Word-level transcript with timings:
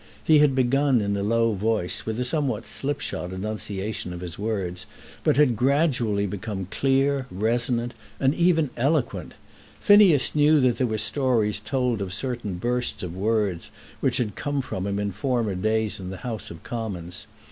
He 0.23 0.39
had 0.39 0.55
begun 0.55 0.99
in 0.99 1.15
a 1.15 1.21
low 1.21 1.53
voice, 1.53 2.07
with 2.07 2.19
a 2.19 2.23
somewhat 2.23 2.65
slipshod 2.65 3.31
enunciation 3.31 4.13
of 4.13 4.21
his 4.21 4.39
words, 4.39 4.87
but 5.23 5.37
had 5.37 5.55
gradually 5.55 6.25
become 6.25 6.65
clear, 6.71 7.27
resonant, 7.29 7.93
and 8.19 8.33
even 8.33 8.71
eloquent. 8.75 9.35
Phineas 9.79 10.33
knew 10.33 10.59
that 10.59 10.77
there 10.79 10.87
were 10.87 10.97
stories 10.97 11.59
told 11.59 12.01
of 12.01 12.15
certain 12.15 12.55
bursts 12.55 13.03
of 13.03 13.15
words 13.15 13.69
which 13.99 14.17
had 14.17 14.35
come 14.35 14.61
from 14.63 14.87
him 14.87 14.97
in 14.97 15.11
former 15.11 15.53
days 15.53 15.99
in 15.99 16.09
the 16.09 16.17
House 16.25 16.49
of 16.49 16.63
Commons. 16.63 17.27